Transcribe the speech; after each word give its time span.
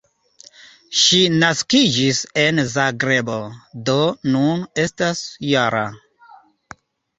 Ŝi 1.01 1.19
naskiĝis 1.43 2.21
en 2.45 2.63
Zagrebo, 2.73 3.37
do 3.91 3.99
nun 4.33 4.67
estas 4.87 5.25
-jara. 5.53 5.87